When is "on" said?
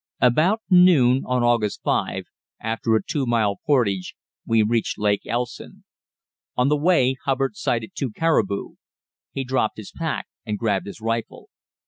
1.27-1.43, 6.57-6.69